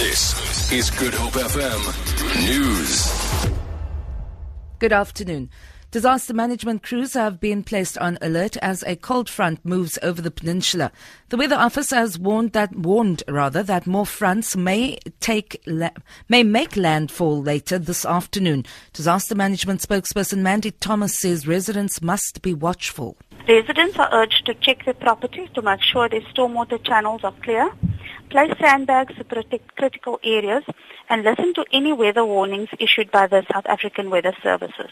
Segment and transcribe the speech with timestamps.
[0.00, 3.50] This is Good Hope FM News.
[4.78, 5.50] Good afternoon.
[5.90, 10.30] Disaster management crews have been placed on alert as a cold front moves over the
[10.30, 10.90] peninsula.
[11.28, 15.90] The weather office has warned that warned rather that more fronts may take la-
[16.30, 18.64] may make landfall later this afternoon.
[18.94, 23.18] Disaster management spokesperson Mandy Thomas says residents must be watchful.
[23.46, 27.70] Residents are urged to check their properties to make sure their stormwater channels are clear,
[28.30, 30.64] place sandbags to protect critical areas,
[31.08, 34.90] and listen to any weather warnings issued by the South African Weather Services.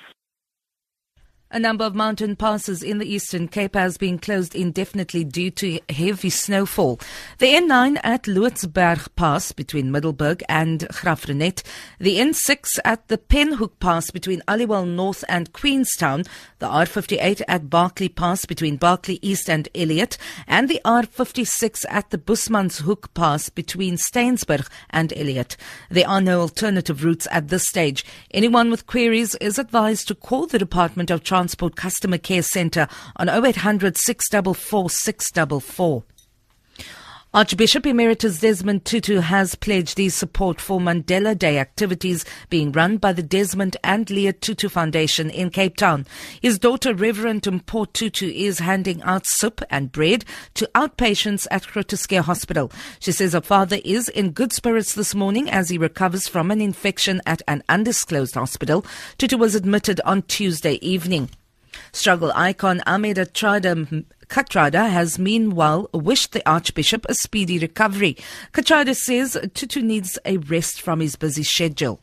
[1.51, 5.80] A number of mountain passes in the Eastern Cape has been closed indefinitely due to
[5.89, 7.01] heavy snowfall.
[7.39, 11.62] The N9 at Lootsberg Pass between Middelburg and Graaff-Reinet,
[11.98, 16.25] the N6 at the Penhoek Pass between Aliwal North and Queenstown,
[16.59, 22.19] the R58 at Barkly Pass between Barkly East and Elliot, and the R56 at the
[22.19, 25.56] Bushmanshoek Pass between Steynsburg and Elliot.
[25.91, 28.05] There are no alternative routes at this stage.
[28.33, 31.38] Anyone with queries is advised to call the Department of Transport
[31.77, 36.05] Customer Care Centre on 0800 644 644.
[37.34, 43.12] Archbishop Emeritus Desmond Tutu has pledged his support for Mandela Day activities being run by
[43.12, 46.06] the Desmond and Leah Tutu Foundation in Cape Town.
[46.41, 51.99] His daughter, Reverend Mpho Tutu, is handing out soup and bread to outpatients at Groote
[51.99, 52.73] Schuur Hospital.
[52.99, 56.62] She says her father is in good spirits this morning as he recovers from an
[56.62, 58.87] infection at an undisclosed hospital.
[59.19, 61.29] Tutu was admitted on Tuesday evening.
[61.93, 68.17] Struggle icon Ahmed Kathrada, Kathrada has meanwhile wished the Archbishop a speedy recovery.
[68.53, 72.01] Kathrada says Tutu needs a rest from his busy schedule.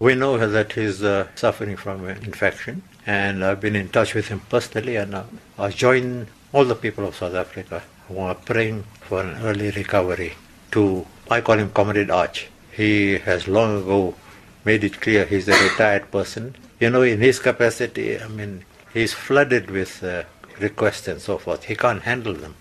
[0.00, 4.28] We know that he's uh, suffering from an infection, and I've been in touch with
[4.28, 5.24] him personally, and uh,
[5.58, 10.34] I join all the people of South Africa who are praying for an early recovery.
[10.72, 12.48] To I call him Comrade Arch.
[12.72, 14.14] He has long ago
[14.64, 16.56] made it clear he's a retired person.
[16.80, 20.24] You know, in his capacity, I mean, he's flooded with uh,
[20.62, 21.64] requests and so forth.
[21.64, 22.54] He can't handle them.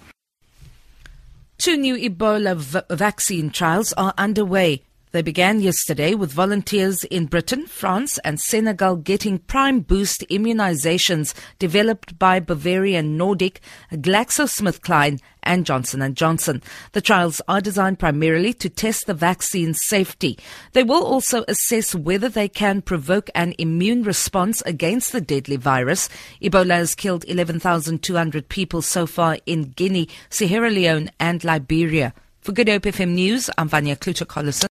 [1.58, 4.84] Two new Ebola v- vaccine trials are underway.
[5.12, 12.20] They began yesterday with volunteers in Britain, France, and Senegal getting prime boost immunizations developed
[12.20, 13.60] by Bavarian Nordic,
[13.92, 16.62] GlaxoSmithKline, and Johnson & Johnson.
[16.92, 20.38] The trials are designed primarily to test the vaccine's safety.
[20.74, 26.08] They will also assess whether they can provoke an immune response against the deadly virus.
[26.40, 32.14] Ebola has killed 11,200 people so far in Guinea, Sierra Leone, and Liberia.
[32.42, 34.68] For Good Hope FM News, I'm Vanya Kluter-Collison.